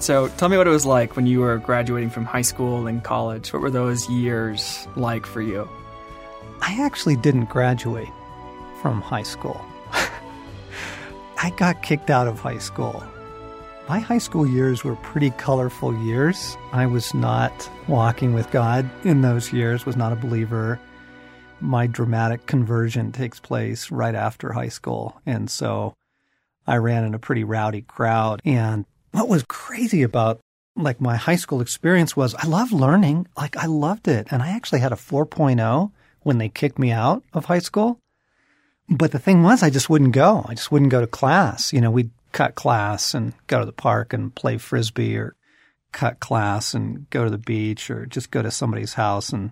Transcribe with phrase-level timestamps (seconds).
[0.00, 3.04] So tell me what it was like when you were graduating from high school and
[3.04, 3.52] college.
[3.52, 5.68] What were those years like for you?
[6.62, 8.08] I actually didn't graduate
[8.80, 9.60] from high school.
[11.36, 13.04] I got kicked out of high school.
[13.90, 16.56] My high school years were pretty colorful years.
[16.72, 20.80] I was not walking with God in those years, was not a believer.
[21.60, 25.20] My dramatic conversion takes place right after high school.
[25.26, 25.92] And so
[26.66, 28.40] I ran in a pretty rowdy crowd.
[28.46, 30.40] And what was crazy about
[30.76, 33.26] like my high school experience was I loved learning.
[33.36, 34.28] Like I loved it.
[34.30, 35.90] And I actually had a 4.0
[36.22, 37.98] when they kicked me out of high school.
[38.88, 40.44] But the thing was, I just wouldn't go.
[40.48, 41.72] I just wouldn't go to class.
[41.72, 45.34] You know, we'd cut class and go to the park and play frisbee or
[45.92, 49.50] cut class and go to the beach or just go to somebody's house and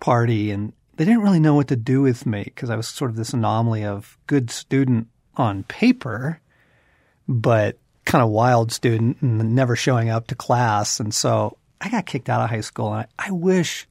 [0.00, 0.50] party.
[0.50, 3.16] And they didn't really know what to do with me because I was sort of
[3.16, 6.40] this anomaly of good student on paper,
[7.28, 10.98] but kind of wild student and never showing up to class.
[11.00, 12.94] And so I got kicked out of high school.
[12.94, 13.86] And I, I wish,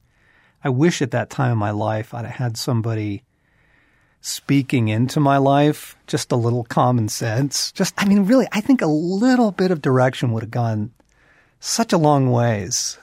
[0.64, 3.22] I wish at that time in my life I'd had somebody
[4.22, 7.70] speaking into my life, just a little common sense.
[7.72, 10.92] Just, I mean, really, I think a little bit of direction would have gone
[11.60, 12.98] such a long ways.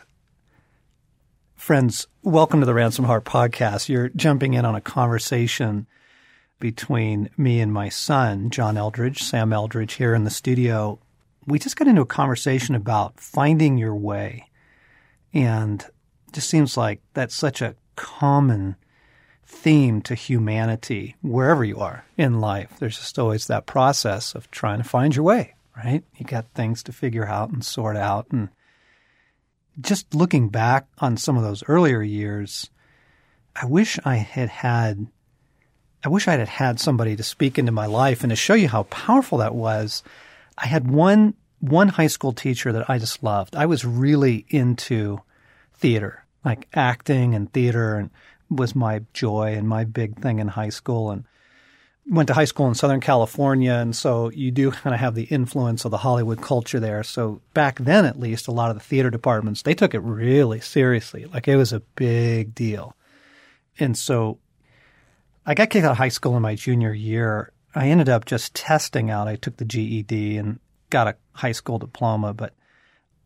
[1.56, 3.88] Friends, welcome to the Ransomed Heart podcast.
[3.88, 5.88] You're jumping in on a conversation
[6.64, 10.98] between me and my son, John Eldredge, Sam Eldredge, here in the studio.
[11.46, 14.48] We just got into a conversation about finding your way.
[15.34, 18.78] And it just seems like that's such a common
[19.46, 22.78] theme to humanity wherever you are in life.
[22.80, 26.06] There's just always that process of trying to find your way, right?
[26.16, 28.28] You got things to figure out and sort out.
[28.32, 28.48] And
[29.82, 32.70] just looking back on some of those earlier years,
[33.54, 35.08] I wish I had had,
[36.04, 38.68] I wish I had had somebody to speak into my life and to show you
[38.68, 40.04] how powerful that was.
[40.58, 43.56] I had one, one high school teacher that I just loved.
[43.56, 45.22] I was really into
[45.76, 48.10] theater, like acting and theater and
[48.50, 51.24] was my joy and my big thing in high school and
[52.06, 53.74] went to high school in Southern California.
[53.74, 57.04] And so you do kind of have the influence of the Hollywood culture there.
[57.04, 60.60] So back then, at least, a lot of the theater departments, they took it really
[60.60, 61.26] seriously.
[61.26, 62.96] Like it was a big deal.
[63.80, 64.38] And so
[65.46, 67.52] I got kicked out of high school in my junior year.
[67.76, 69.28] I ended up just testing out.
[69.28, 70.60] I took the GED and
[70.90, 72.54] got a high school diploma, but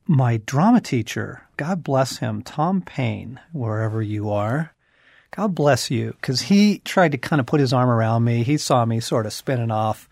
[0.08, 4.74] my drama teacher, God bless him, Tom Payne, wherever you are,
[5.32, 8.44] God bless you, because he tried to kind of put his arm around me.
[8.44, 10.08] He saw me sort of spinning off,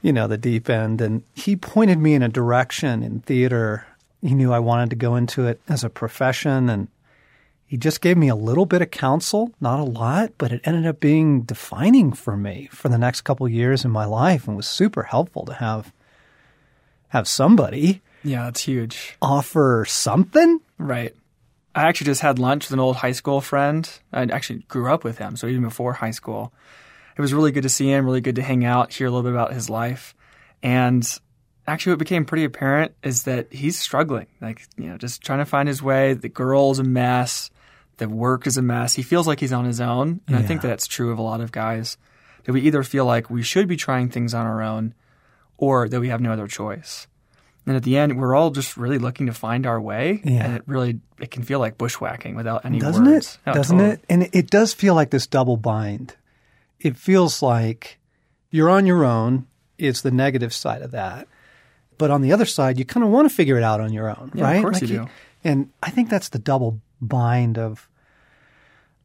[0.00, 3.86] you know, the deep end, and he pointed me in a direction in theater.
[4.22, 6.88] He knew I wanted to go into it as a profession, and
[7.68, 10.86] he just gave me a little bit of counsel, not a lot, but it ended
[10.86, 14.66] up being defining for me for the next couple years in my life, and was
[14.66, 15.92] super helpful to have
[17.08, 18.00] have somebody.
[18.24, 19.16] Yeah, that's huge.
[19.22, 21.14] Offer something, right?
[21.74, 23.88] I actually just had lunch with an old high school friend.
[24.12, 26.52] I actually grew up with him, so even before high school.
[27.16, 29.24] It was really good to see him, really good to hang out, hear a little
[29.24, 30.14] bit about his life.
[30.62, 31.06] And
[31.66, 34.26] actually what became pretty apparent is that he's struggling.
[34.40, 36.14] Like, you know, just trying to find his way.
[36.14, 37.50] The girl's a mess.
[37.98, 38.94] The work is a mess.
[38.94, 40.20] He feels like he's on his own.
[40.26, 40.38] And yeah.
[40.38, 41.96] I think that's true of a lot of guys.
[42.44, 44.94] That we either feel like we should be trying things on our own
[45.58, 47.06] or that we have no other choice.
[47.66, 50.22] And at the end, we're all just really looking to find our way.
[50.24, 50.44] Yeah.
[50.44, 53.34] And it really, it can feel like bushwhacking without any Doesn't words.
[53.44, 53.50] it?
[53.50, 53.94] Oh, Doesn't totally.
[53.94, 54.04] it?
[54.08, 56.16] And it does feel like this double bind.
[56.80, 57.98] It feels like
[58.50, 59.46] you're on your own.
[59.76, 61.28] It's the negative side of that.
[61.98, 64.08] But on the other side, you kind of want to figure it out on your
[64.08, 64.56] own, yeah, right?
[64.56, 65.08] Of course like you do.
[65.44, 67.88] And I think that's the double bind of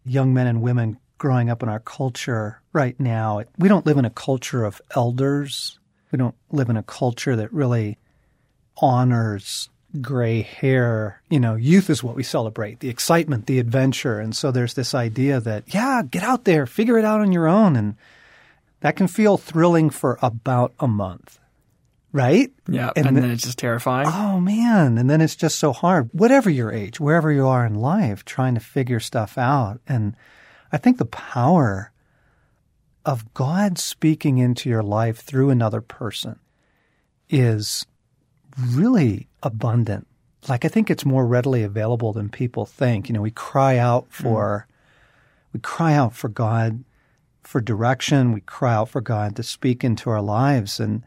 [0.06, 3.42] young men and women growing up in our culture right now.
[3.58, 5.80] We don't live in a culture of elders.
[6.12, 7.98] We don't live in a culture that really
[8.78, 9.70] honors
[10.02, 11.22] gray hair.
[11.30, 14.20] You know, youth is what we celebrate, the excitement, the adventure.
[14.20, 17.48] And so there's this idea that, yeah, get out there, figure it out on your
[17.48, 17.76] own.
[17.76, 17.96] And
[18.82, 21.40] that can feel thrilling for about a month.
[22.14, 22.52] Right?
[22.70, 22.92] Yeah.
[22.96, 24.08] And, and then, then it's just terrifying.
[24.08, 24.98] Oh, man.
[24.98, 26.10] And then it's just so hard.
[26.14, 29.82] Whatever your age, wherever you are in life, trying to figure stuff out.
[29.88, 30.16] And
[30.72, 31.92] I think the power
[33.06, 36.40] of God speaking into your life through another person
[37.30, 37.86] is
[38.60, 40.08] really abundant.
[40.48, 43.10] Like I think it's more readily available than people think.
[43.10, 44.14] You know, we cry out mm.
[44.14, 44.74] for mm.
[45.54, 46.84] we cry out for God
[47.42, 51.04] for direction, we cry out for God to speak into our lives and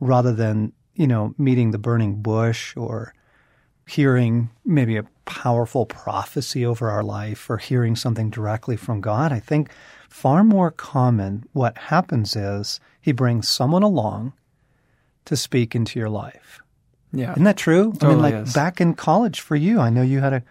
[0.00, 3.14] rather than, you know, meeting the burning bush or
[3.86, 9.40] hearing maybe a powerful prophecy over our life or hearing something directly from God, I
[9.40, 9.70] think
[10.08, 14.32] far more common what happens is he brings someone along
[15.26, 16.60] to speak into your life
[17.12, 17.32] Yeah.
[17.32, 17.92] Isn't that true?
[18.00, 18.52] I mean, like is.
[18.52, 20.42] back in college for you, I know you had a,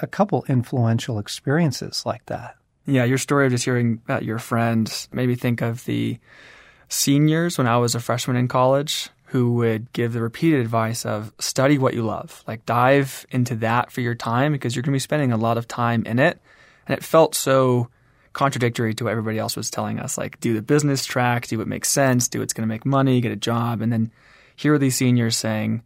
[0.00, 2.56] a couple influential experiences like that.
[2.86, 6.18] Yeah, your story of just hearing about your friend made me think of the
[6.88, 11.32] seniors when I was a freshman in college who would give the repeated advice of
[11.38, 12.42] study what you love.
[12.46, 15.58] Like dive into that for your time because you're going to be spending a lot
[15.58, 16.40] of time in it.
[16.86, 17.88] And it felt so
[18.32, 20.16] contradictory to what everybody else was telling us.
[20.16, 23.20] Like do the business track, do what makes sense, do what's going to make money,
[23.20, 23.82] get a job.
[23.82, 24.10] And then
[24.56, 25.82] here are these seniors saying,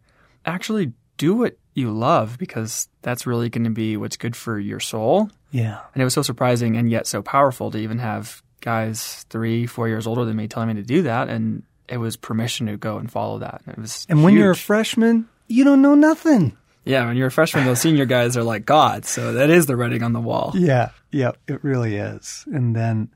[0.47, 4.81] actually do what you love because that's really going to be what's good for your
[4.81, 5.31] soul.
[5.51, 5.81] Yeah.
[5.95, 9.89] And it was so surprising and yet so powerful to even have guys three, four
[9.89, 11.29] years older than me telling me to do that.
[11.29, 13.61] And it was permission to go and follow that.
[13.69, 16.57] It was And when you're a freshman, you don't know nothing.
[16.85, 19.05] yeah, when you're a freshman, those senior guys are like God.
[19.05, 20.53] So that is the writing on the wall.
[20.55, 22.45] Yeah, yeah, it really is.
[22.51, 23.11] And then,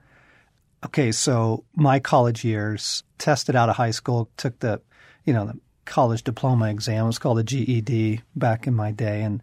[0.84, 4.80] okay, so my college years, tested out of high school, took the,
[5.24, 7.04] you know, the college diploma exam.
[7.04, 9.42] It was called a GED back in my day, and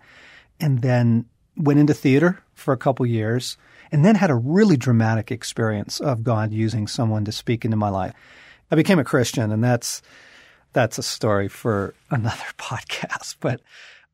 [0.60, 1.26] and then
[1.58, 3.58] went into theater for a couple years,
[3.94, 7.90] and then had a really dramatic experience of God using someone to speak into my
[7.90, 8.14] life.
[8.72, 10.02] I became a Christian, and that's
[10.74, 13.62] that's a story for another podcast, but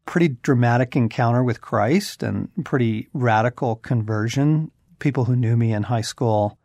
[0.06, 4.70] pretty dramatic encounter with Christ and pretty radical conversion.
[5.00, 6.58] People who knew me in high school,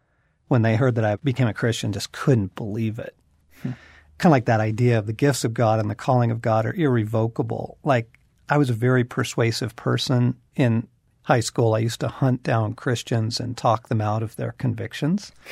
[0.49, 3.15] when they heard that I became a Christian, just couldn't believe it.
[3.63, 3.71] Hmm.
[4.19, 6.67] kind of like that idea of the gifts of God and the calling of God
[6.67, 7.79] are irrevocable.
[7.85, 8.19] Like
[8.49, 10.89] I was a very persuasive person in
[11.25, 11.75] high school.
[11.75, 15.33] I used to hunt down Christians and talk them out of their convictions.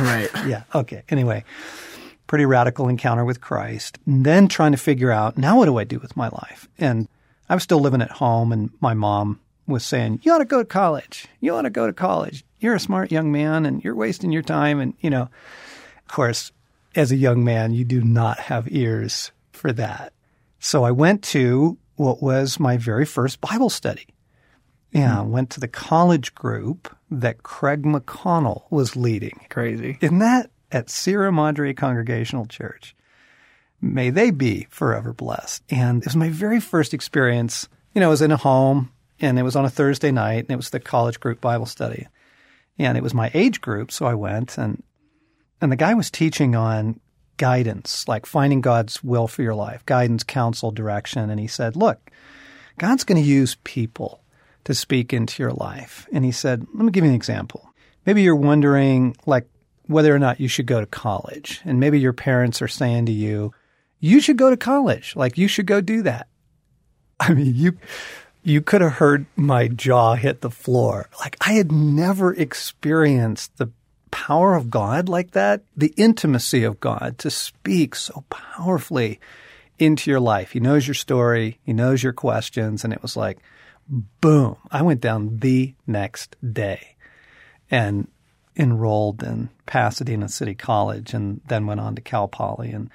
[0.00, 0.30] Right.
[0.46, 0.62] Yeah.
[0.74, 1.02] Okay.
[1.08, 1.44] Anyway,
[2.26, 3.98] pretty radical encounter with Christ.
[4.06, 6.68] And then trying to figure out now what do I do with my life?
[6.78, 7.06] And
[7.48, 10.58] I was still living at home, and my mom was saying, "You ought to go
[10.58, 11.26] to college.
[11.40, 12.44] You ought to go to college.
[12.60, 16.50] You're a smart young man, and you're wasting your time." And you know, of course,
[16.94, 20.12] as a young man, you do not have ears for that.
[20.60, 24.06] So I went to what was my very first Bible study.
[24.92, 29.46] Yeah, I went to the college group that Craig McConnell was leading.
[29.50, 29.98] Crazy.
[30.00, 32.94] Isn't that at Sierra Madre Congregational Church?
[33.80, 35.62] May they be forever blessed.
[35.70, 37.68] And it was my very first experience.
[37.94, 38.90] You know, I was in a home
[39.20, 42.08] and it was on a Thursday night and it was the college group Bible study.
[42.78, 44.82] And it was my age group, so I went and
[45.60, 47.00] and the guy was teaching on
[47.36, 51.30] guidance, like finding God's will for your life, guidance, counsel, direction.
[51.30, 52.10] And he said, Look,
[52.78, 54.22] God's going to use people
[54.64, 56.06] to speak into your life.
[56.12, 57.72] And he said, Let me give you an example.
[58.06, 59.46] Maybe you're wondering, like,
[59.86, 61.60] whether or not you should go to college.
[61.64, 63.52] And maybe your parents are saying to you,
[64.00, 65.16] You should go to college.
[65.16, 66.28] Like, you should go do that.
[67.20, 67.78] I mean, you.
[68.44, 71.10] You could have heard my jaw hit the floor.
[71.20, 73.70] Like I had never experienced the
[74.10, 79.20] power of God like that, the intimacy of God to speak so powerfully
[79.78, 80.52] into your life.
[80.52, 83.38] He knows your story, he knows your questions, and it was like,
[83.88, 84.56] boom.
[84.70, 86.96] I went down the next day
[87.70, 88.08] and
[88.56, 92.90] enrolled in Pasadena City College and then went on to Cal Poly and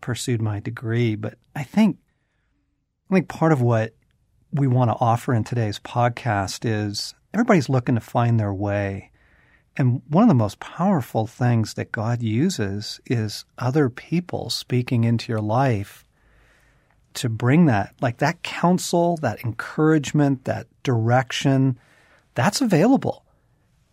[0.00, 1.14] pursued my degree.
[1.14, 1.98] But I think
[3.10, 3.94] I think part of what
[4.52, 9.10] we want to offer in today's podcast is everybody's looking to find their way.
[9.76, 15.30] And one of the most powerful things that God uses is other people speaking into
[15.30, 16.04] your life
[17.14, 21.78] to bring that, like that counsel, that encouragement, that direction,
[22.34, 23.24] that's available.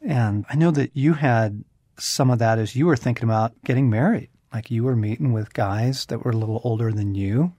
[0.02, 1.64] And I know that you had
[1.98, 4.30] some of that as you were thinking about getting married.
[4.54, 7.54] Like you were meeting with guys that were a little older than you.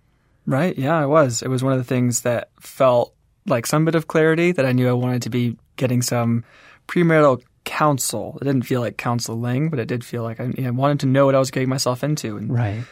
[0.46, 0.76] Right.
[0.78, 1.42] Yeah, I was.
[1.42, 3.14] It was one of the things that felt
[3.46, 6.44] like some bit of clarity that I knew I wanted to be getting some
[6.88, 8.38] premarital counsel.
[8.40, 11.34] It didn't feel like counseling, but it did feel like I, wanted to know what
[11.34, 12.36] I was getting myself into.
[12.36, 12.84] And Right.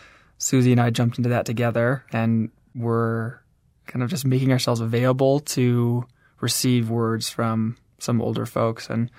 [0.45, 3.39] Susie and I jumped into that together and we're
[3.87, 6.07] kind of just making ourselves available to
[6.43, 8.91] receive words from some older folks.
[8.91, 9.11] And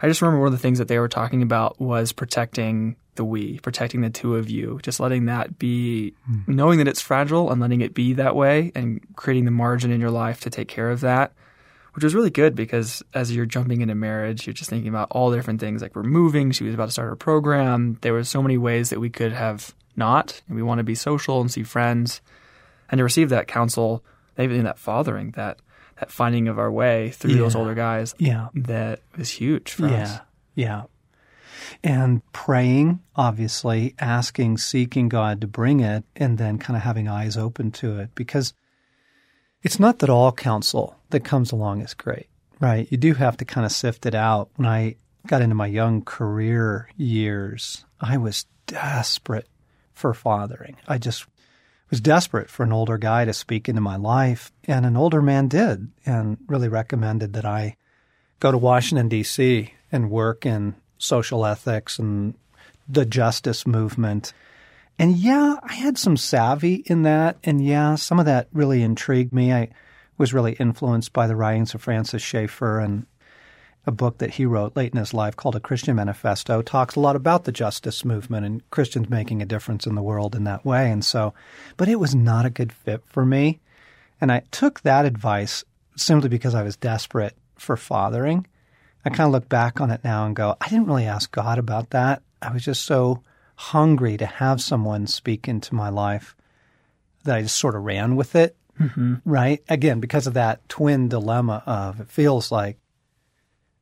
[0.00, 3.24] I just remember one of the things that they were talking about was protecting the
[3.24, 6.42] we, protecting the two of you, just letting that be, hmm.
[6.46, 10.00] knowing that it's fragile and letting it be that way and creating the margin in
[10.00, 11.32] your life to take care of that,
[11.94, 15.30] which was really good because as you're jumping into marriage, you're just thinking about all
[15.30, 16.52] the different things like we're moving.
[16.52, 17.98] She was about to start her program.
[18.02, 20.94] There were so many ways that we could have not, and we want to be
[20.94, 22.22] social and see friends
[22.88, 24.02] and to receive that counsel,
[24.38, 25.58] even that fathering, that
[26.00, 28.48] that finding of our way through those older guys, Yeah.
[28.54, 30.02] that was huge for yeah.
[30.02, 30.20] us.
[30.54, 30.82] Yeah.
[31.82, 37.36] And praying, obviously, asking, seeking God to bring it, and then kind of having eyes
[37.36, 38.10] open to it.
[38.14, 38.54] Because
[39.64, 42.28] it's not that all counsel that comes along is great,
[42.60, 42.86] right?
[42.90, 44.50] You do have to kind of sift it out.
[44.54, 49.48] When I got into my young career years, I was desperate
[49.98, 50.76] for fathering.
[50.86, 51.26] I just
[51.90, 55.48] was desperate for an older guy to speak into my life, and an older man
[55.48, 57.76] did, and really recommended that I
[58.40, 59.74] go to Washington D.C.
[59.90, 62.34] and work in social ethics and
[62.88, 64.32] the justice movement.
[64.98, 69.32] And yeah, I had some savvy in that, and yeah, some of that really intrigued
[69.32, 69.52] me.
[69.52, 69.70] I
[70.16, 73.06] was really influenced by the writings of Francis Schaeffer and
[73.88, 77.00] a book that he wrote late in his life called A Christian Manifesto talks a
[77.00, 80.64] lot about the justice movement and Christians making a difference in the world in that
[80.64, 80.90] way.
[80.90, 81.32] And so,
[81.78, 83.60] but it was not a good fit for me.
[84.20, 85.64] And I took that advice
[85.96, 88.46] simply because I was desperate for fathering.
[89.04, 91.58] I kind of look back on it now and go, I didn't really ask God
[91.58, 92.22] about that.
[92.42, 93.22] I was just so
[93.56, 96.36] hungry to have someone speak into my life
[97.24, 98.54] that I just sort of ran with it.
[98.78, 99.14] Mm-hmm.
[99.24, 99.62] Right.
[99.68, 102.76] Again, because of that twin dilemma of it feels like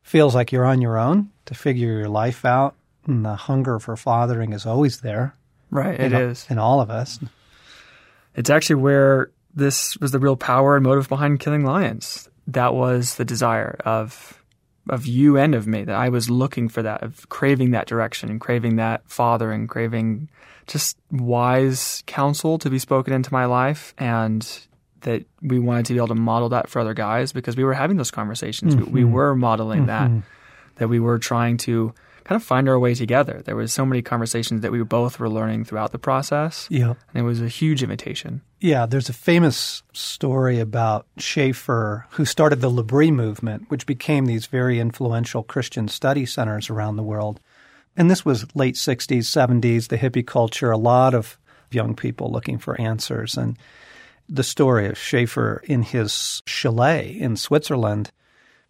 [0.07, 3.97] feels like you're on your own to figure your life out, and the hunger for
[3.97, 5.35] fathering is always there.
[5.71, 7.19] Right, it is in all of us.
[8.37, 12.29] It's actually where this was the real power and motive behind killing lions.
[12.47, 14.41] That was the desire of
[14.89, 18.31] of you and of me that I was looking for that, of craving that direction
[18.31, 20.29] and craving that fathering, craving
[20.69, 24.66] just wise counsel to be spoken into my life and
[25.07, 27.73] that we wanted to be able to model that for other guys because we were
[27.73, 28.75] having those conversations.
[28.75, 28.93] Mm-hmm.
[28.93, 30.19] We, we, were modeling mm-hmm.
[30.19, 30.27] that,
[30.77, 31.95] that we were trying to
[32.25, 33.41] kind of find our way together.
[33.45, 36.67] There was so many conversations that we both were learning throughout the process.
[36.71, 36.95] Yeah.
[37.15, 38.43] And it was a huge invitation.
[38.61, 44.47] Yeah, there's a famous story about Schaeffer, who started the L'Abri movement, which became these
[44.47, 47.39] very influential Christian study centers around the world.
[47.97, 51.39] And this was late 60s, 70s, the hippie culture, a lot of
[51.71, 53.37] young people looking for answers.
[53.37, 53.57] And
[54.29, 58.11] the story of Schaeffer in his chalet in Switzerland,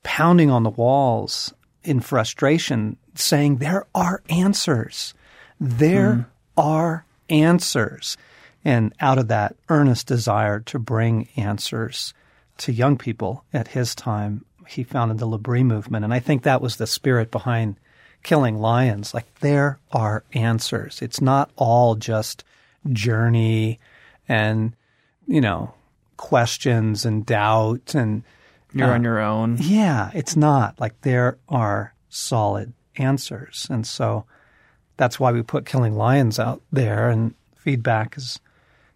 [0.02, 5.14] pounding on the walls in frustration, saying, There are answers.
[5.58, 6.26] There mm.
[6.56, 8.16] are answers.
[8.64, 12.12] And out of that earnest desire to bring answers
[12.58, 16.04] to young people at his time, he founded the L'Abri movement.
[16.04, 17.76] And I think that was the spirit behind
[18.24, 19.14] killing lions.
[19.14, 21.00] Like, there are answers.
[21.00, 22.42] It's not all just
[22.92, 23.78] journey
[24.28, 24.74] and
[25.26, 25.74] you know,
[26.16, 28.22] questions and doubt and
[28.72, 29.56] you're uh, on your own.
[29.60, 33.66] Yeah, it's not like there are solid answers.
[33.70, 34.24] And so
[34.96, 38.40] that's why we put Killing Lions out there and feedback has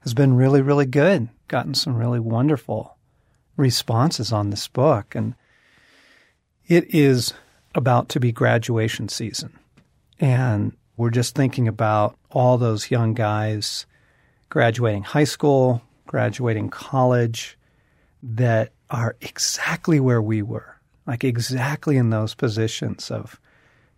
[0.00, 1.28] has been really really good.
[1.48, 2.96] Gotten some really wonderful
[3.56, 5.34] responses on this book and
[6.66, 7.34] it is
[7.74, 9.58] about to be graduation season.
[10.20, 13.86] And we're just thinking about all those young guys
[14.48, 17.56] graduating high school, graduating college
[18.20, 20.76] that are exactly where we were,
[21.06, 23.38] like exactly in those positions of,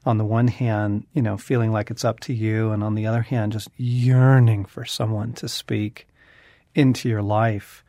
[0.05, 3.07] on the one hand, you know, feeling like it's up to you, and on the
[3.07, 6.07] other hand, just yearning for someone to speak
[6.75, 7.83] into your life.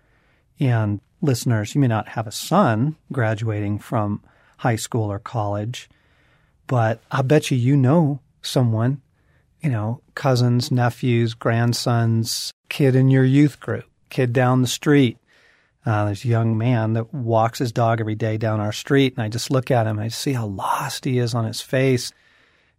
[0.58, 4.24] And listeners, you may not have a son graduating from
[4.60, 5.89] high school or college,
[6.68, 9.01] but I bet you you know someone,
[9.60, 15.17] you know, cousins, nephews, grandsons, kid in your youth group kid down the street.
[15.86, 19.24] Uh, there's a young man that walks his dog every day down our street, and
[19.24, 22.13] I just look at him and I see how lost he is on his face.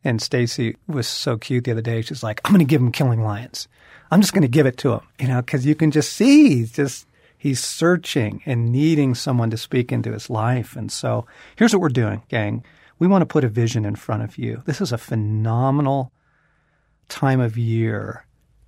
[0.02, 2.00] And Stasi was so cute the other day.
[2.00, 3.68] She's like, "I'm going to give him Killing Lions.
[4.10, 6.56] I'm just going to give it to him, you know, because you can just see
[6.56, 10.76] he's just he's searching and needing someone to speak into his life.
[10.76, 11.26] And so
[11.56, 12.64] here's what we're doing, gang.
[12.98, 14.62] We want to put a vision in front of you.
[14.66, 16.12] This is a phenomenal
[17.08, 18.24] time of year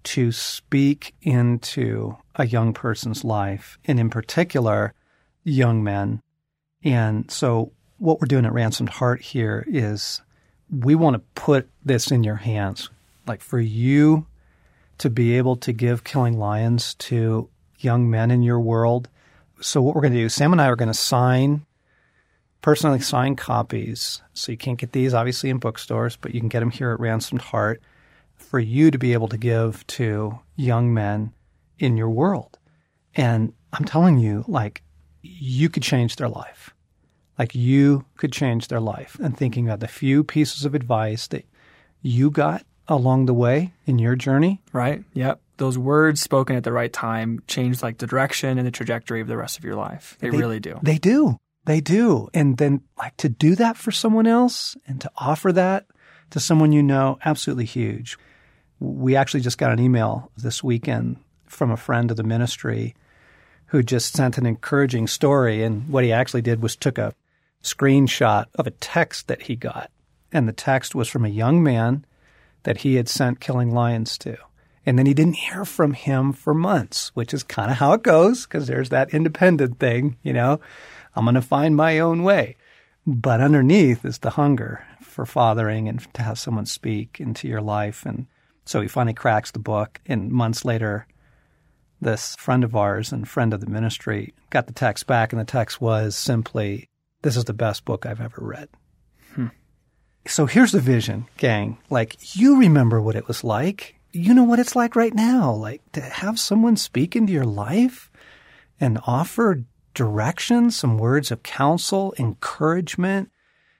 [0.06, 4.94] to speak into a young person's life, and in particular,
[5.42, 6.22] young men.
[6.84, 10.22] And so, what we're doing at Ransomed Heart here is
[10.70, 12.88] we want to put this in your hands,
[13.26, 14.26] like for you
[14.98, 17.48] to be able to give Killing Lions to
[17.78, 19.08] young men in your world.
[19.60, 21.66] So, what we're going to do, Sam and I are going to sign,
[22.62, 24.22] personally sign copies.
[24.34, 27.00] So, you can't get these obviously in bookstores, but you can get them here at
[27.00, 27.82] Ransomed Heart
[28.46, 31.32] for you to be able to give to young men
[31.78, 32.58] in your world.
[33.14, 34.82] And I'm telling you, like,
[35.22, 36.72] you could change their life.
[37.38, 39.18] Like, you could change their life.
[39.22, 41.44] And thinking about the few pieces of advice that
[42.02, 44.62] you got along the way in your journey.
[44.72, 45.02] Right.
[45.14, 45.40] Yep.
[45.56, 49.26] Those words spoken at the right time change like the direction and the trajectory of
[49.26, 50.16] the rest of your life.
[50.20, 50.78] They, they really do.
[50.82, 51.36] They do.
[51.64, 52.28] They do.
[52.32, 55.86] And then, like, to do that for someone else and to offer that
[56.30, 58.18] to someone you know, absolutely huge.
[58.80, 61.16] We actually just got an email this weekend
[61.47, 62.95] from a friend of the ministry
[63.66, 65.62] who just sent an encouraging story.
[65.62, 67.14] And what he actually did was took a
[67.62, 69.90] screenshot of a text that he got.
[70.33, 72.04] And the text was from a young man
[72.64, 74.37] that he had sent Killing Lions to.
[74.85, 78.04] And then he didn't hear from him for months, which is kind of how it
[78.04, 80.61] goes because there's that independent thing, you know,
[81.16, 82.56] I'm going to find my own way.
[83.04, 88.04] But underneath is the hunger for fathering and to have someone speak into your life.
[88.04, 88.26] And
[88.66, 90.00] so he finally cracks the book.
[90.06, 91.06] And months later,
[92.00, 95.46] this friend of ours and friend of the ministry got the text back, and the
[95.46, 96.90] text was simply,
[97.23, 98.68] This is the best book I've ever read.
[99.35, 99.46] Hmm.
[100.26, 101.78] So here's the vision, gang.
[101.88, 103.94] Like, you remember what it was like.
[104.12, 105.52] You know what it's like right now.
[105.52, 108.11] Like, to have someone speak into your life
[108.80, 113.30] and offer direction, some words of counsel, encouragement,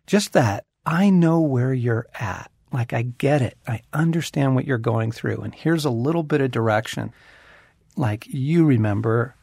[0.07, 2.51] just that I know where you're at.
[2.77, 3.57] Like, I get it.
[3.67, 5.41] I understand what you're going through.
[5.41, 7.11] And here's a little bit of direction
[7.97, 9.35] like you remember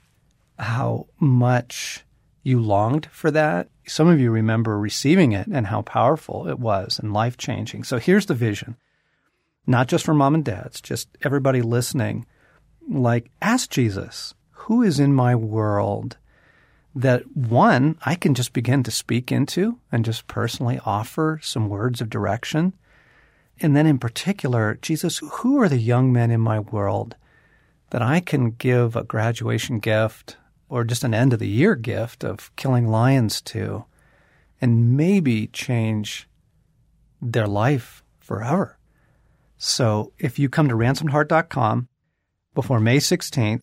[0.59, 2.05] how much
[2.43, 3.69] you longed for that.
[3.87, 7.85] Some of you remember receiving it and how powerful it was and life changing.
[7.85, 8.77] So here's the vision
[9.65, 12.27] not just for mom and dads, just everybody listening.
[12.87, 16.17] Like, ask Jesus, who is in my world
[16.93, 21.99] that one, I can just begin to speak into and just personally offer some words
[21.99, 22.73] of direction?
[23.59, 27.15] And then in particular, Jesus, who are the young men in my world
[27.91, 32.23] that I can give a graduation gift or just an end of the year gift
[32.23, 33.85] of killing lions to
[34.59, 36.27] and maybe change
[37.21, 38.77] their life forever.
[39.57, 41.87] So if you come to ransomedheart.com
[42.55, 43.61] before May 16th,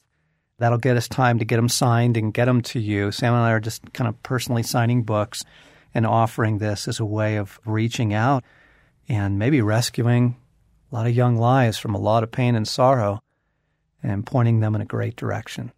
[0.58, 3.10] that'll get us time to get them signed and get them to you.
[3.10, 5.42] Sam and I are just kind of personally signing books
[5.92, 8.44] and offering this as a way of reaching out
[9.10, 10.36] and maybe rescuing
[10.90, 13.20] a lot of young lives from a lot of pain and sorrow
[14.04, 15.72] and pointing them in a great direction.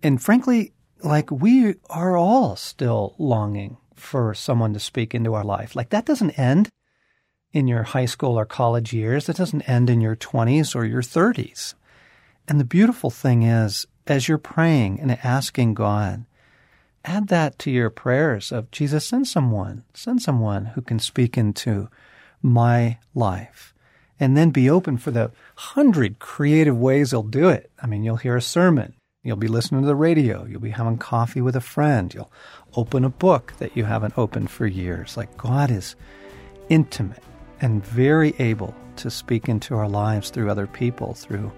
[0.00, 5.74] And frankly, like we are all still longing for someone to speak into our life.
[5.74, 6.68] Like that doesn't end
[7.50, 9.28] in your high school or college years.
[9.28, 11.74] It doesn't end in your 20s or your 30s.
[12.46, 16.26] And the beautiful thing is, as you're praying and asking God,
[17.04, 21.88] add that to your prayers of Jesus, send someone, send someone who can speak into
[22.42, 23.72] my life
[24.18, 27.70] and then be open for the hundred creative ways he'll do it.
[27.82, 28.94] I mean, you'll hear a sermon.
[29.24, 30.44] You'll be listening to the radio.
[30.44, 32.12] You'll be having coffee with a friend.
[32.12, 32.32] You'll
[32.76, 35.16] open a book that you haven't opened for years.
[35.16, 35.96] Like God is
[36.68, 37.22] intimate
[37.60, 41.52] and very able to speak into our lives through other people, through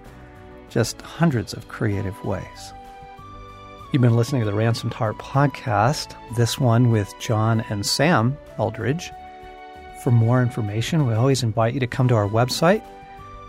[0.69, 2.73] just hundreds of creative ways.
[3.91, 9.11] You've been listening to the Ransomed Heart podcast, this one with John and Sam Eldredge.
[10.05, 12.83] For more information, we always invite you to come to our website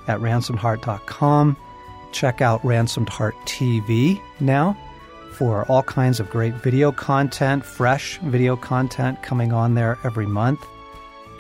[0.08, 1.54] at ransomedheart.com.
[2.12, 4.74] Check out Ransomed Heart TV now
[5.32, 10.66] for all kinds of great video content, fresh video content coming on there every month.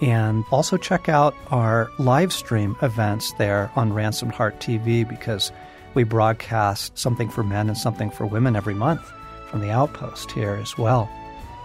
[0.02, 5.50] And also check out our live stream events there on Ransomed Heart TV because
[5.94, 9.10] we broadcast something for men and something for women every month
[9.48, 11.10] from the outpost here as well.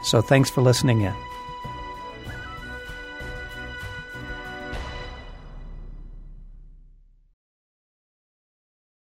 [0.03, 1.13] So thanks for listening in.